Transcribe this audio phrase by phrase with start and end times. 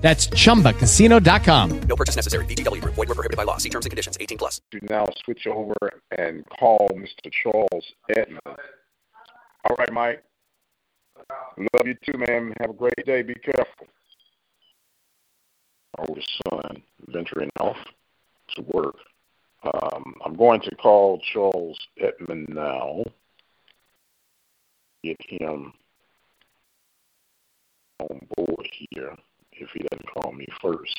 [0.00, 1.80] That's chumbacasino.com.
[1.82, 2.44] No purchase necessary.
[2.46, 2.94] VGW Group.
[2.94, 3.58] Void were prohibited by law.
[3.58, 4.16] See terms and conditions.
[4.18, 4.60] 18 plus.
[4.70, 5.74] to now switch over
[6.16, 7.30] and call Mr.
[7.30, 8.40] Charles Edmond.
[8.46, 10.24] All right, Mike.
[11.58, 12.54] Love you too, man.
[12.60, 13.22] Have a great day.
[13.22, 13.86] Be careful.
[15.98, 17.76] Oldest son venturing off
[18.54, 18.96] to work.
[19.62, 23.04] Um, I'm going to call Charles Edmond now.
[25.04, 25.72] Get him
[27.98, 29.14] on board here
[29.60, 30.98] if he doesn't call me first.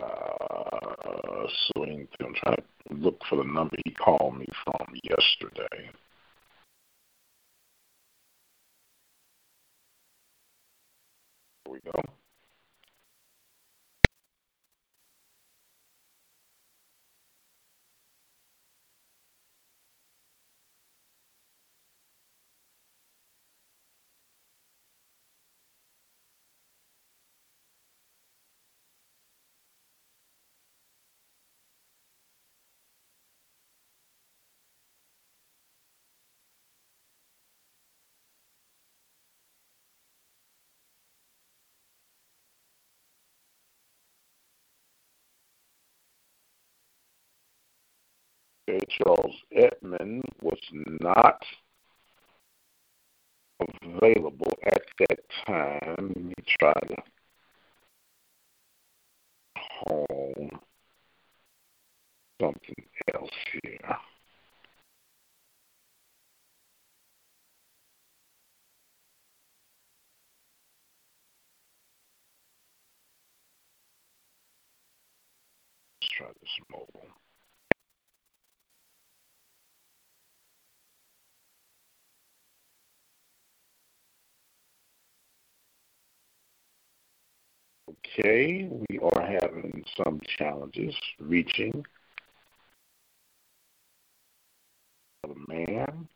[0.00, 5.90] Uh, so I'm trying to look for the number he called me from yesterday.
[11.64, 12.21] Here we go.
[48.88, 51.42] Charles Edmond was not
[53.84, 56.08] available at that time.
[56.08, 56.96] Let me try to
[59.56, 60.50] hone
[62.40, 62.84] something
[63.14, 63.30] else
[63.62, 63.78] here.
[76.00, 77.08] Let's try this mobile.
[87.92, 91.84] Okay, we are having some challenges reaching
[95.22, 96.08] the man.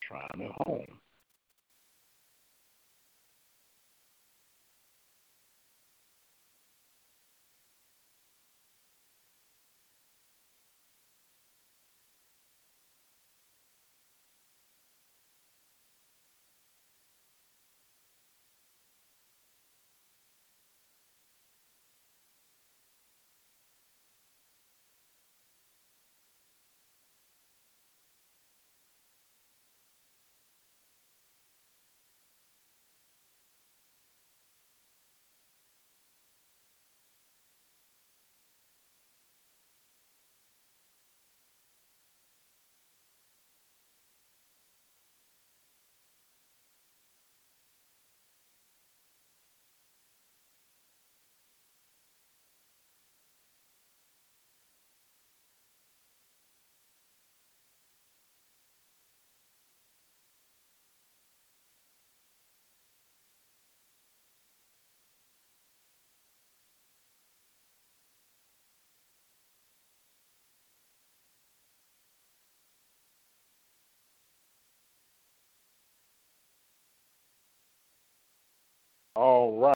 [0.00, 1.00] Trying at home.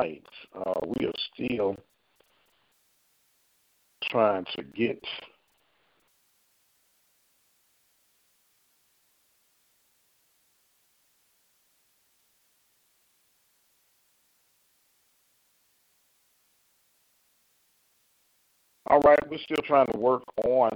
[0.01, 1.77] Uh, we are still
[4.11, 5.03] trying to get
[18.89, 20.71] All right, we're still trying to work on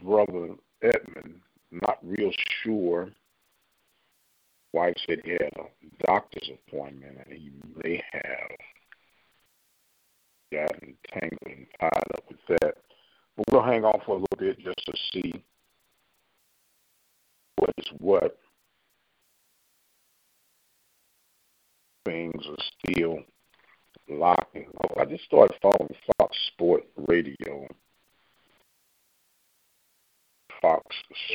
[0.00, 1.40] Brother Edmund.
[1.72, 2.30] Not real
[2.62, 3.10] sure.
[4.72, 7.50] Wife said he had a doctor's appointment and he
[7.82, 8.50] may have
[10.52, 12.74] gotten tangled and tied up with that.
[13.36, 15.44] But we'll hang on for a little bit just to see
[17.56, 18.38] what is what.
[22.06, 23.18] things are still
[24.08, 24.66] locking.
[24.82, 27.66] Oh, I just started following Fox Sport Radio.
[30.62, 30.84] Fox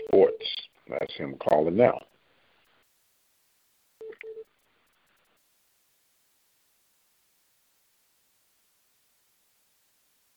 [0.08, 0.46] Sports.
[0.90, 2.00] That's him calling now.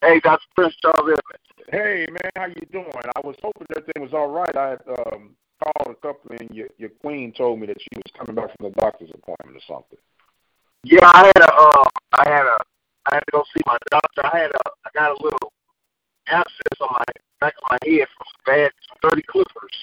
[0.05, 0.45] Hey, Dr.
[0.55, 1.49] Prince Charles Evans.
[1.73, 2.93] Hey man, how you doing?
[2.93, 4.55] I was hoping everything was all right.
[4.55, 8.13] I had um, called a couple, and your your queen told me that she was
[8.13, 9.99] coming back from the doctor's appointment or something.
[10.83, 11.89] Yeah, I had a, uh,
[12.21, 12.59] I had a,
[13.07, 14.27] I had to go see my doctor.
[14.27, 15.53] I had a, I got a little
[16.29, 17.05] abscess on my
[17.41, 19.77] back of my head from some bad, some dirty clippers,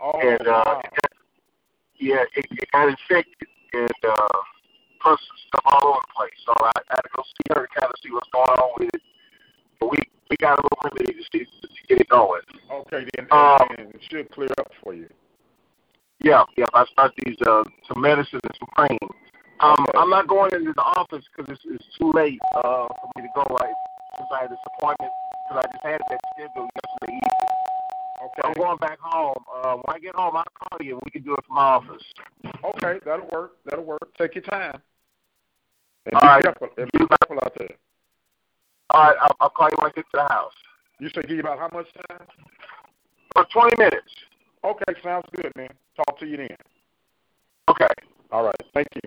[0.00, 0.80] Oh, and uh, wow.
[0.82, 1.12] it got,
[2.00, 4.38] yeah, it, it got infected and uh,
[5.04, 6.40] pus and stuff all over the place.
[6.46, 8.70] So I, I had to go see her to kind of see what's going on
[8.80, 9.02] with it.
[9.90, 9.98] We
[10.30, 12.40] we got a little remedy to see to get it going.
[12.70, 15.08] okay, then um, it should clear up for you.
[16.20, 16.66] Yeah, yeah.
[16.74, 18.98] I start these uh, some medicine and some cream.
[19.60, 19.98] Um, Okay.
[19.98, 23.28] I'm not going into the office because it's, it's too late uh, for me to
[23.34, 23.42] go.
[23.42, 23.74] Right,
[24.16, 25.12] since I had this appointment,
[25.48, 27.52] because I just had that scheduled yesterday evening.
[28.24, 29.42] Okay, I'm going back home.
[29.52, 31.62] Uh, when I get home, I'll call you and we can do it from my
[31.62, 32.02] office.
[32.64, 33.56] okay, that'll work.
[33.64, 34.08] That'll work.
[34.16, 34.80] Take your time.
[36.06, 36.44] And All be right.
[36.44, 36.68] careful.
[36.78, 37.76] And be careful out there.
[38.92, 40.52] All right, I'll, I'll call you when I get to the house.
[41.00, 42.26] You say give you about how much time?
[43.34, 44.12] For 20 minutes.
[44.64, 45.70] Okay, sounds good, man.
[45.96, 46.56] Talk to you then.
[47.68, 47.86] Okay.
[48.30, 49.00] All right, thank you.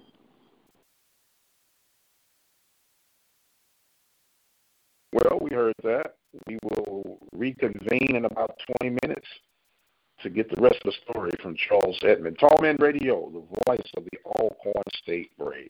[5.13, 6.15] Well, we heard that.
[6.47, 9.27] We will reconvene in about 20 minutes
[10.23, 12.37] to get the rest of the story from Charles Edmond.
[12.39, 15.69] Tallman Radio, the voice of the Alcorn State Braves.